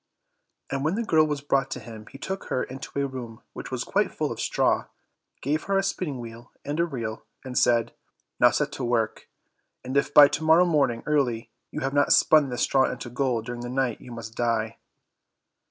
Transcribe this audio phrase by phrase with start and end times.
[0.71, 3.69] And when the girl was brought to him he took her into a room which
[3.69, 4.85] was quite full of straw,
[5.43, 7.93] gave her a spinning wheel and a reel, and said,
[8.39, 9.29] "Now set to work,
[9.83, 13.45] and if by to morrow morning early you have not spun this straw into gold
[13.45, 14.79] during the night, you must die."